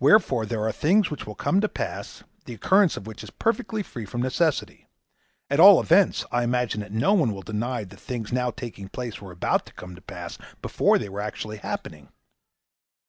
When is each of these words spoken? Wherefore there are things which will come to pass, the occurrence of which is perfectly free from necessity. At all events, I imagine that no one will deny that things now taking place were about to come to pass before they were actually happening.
Wherefore 0.00 0.44
there 0.44 0.64
are 0.66 0.72
things 0.72 1.08
which 1.08 1.24
will 1.24 1.36
come 1.36 1.60
to 1.60 1.68
pass, 1.68 2.24
the 2.46 2.52
occurrence 2.54 2.96
of 2.96 3.06
which 3.06 3.22
is 3.22 3.30
perfectly 3.30 3.84
free 3.84 4.04
from 4.04 4.20
necessity. 4.20 4.88
At 5.48 5.60
all 5.60 5.80
events, 5.80 6.24
I 6.32 6.42
imagine 6.42 6.80
that 6.80 6.90
no 6.90 7.14
one 7.14 7.32
will 7.32 7.42
deny 7.42 7.84
that 7.84 8.00
things 8.00 8.32
now 8.32 8.50
taking 8.50 8.88
place 8.88 9.20
were 9.20 9.30
about 9.30 9.64
to 9.66 9.72
come 9.74 9.94
to 9.94 10.00
pass 10.02 10.36
before 10.62 10.98
they 10.98 11.08
were 11.08 11.20
actually 11.20 11.58
happening. 11.58 12.08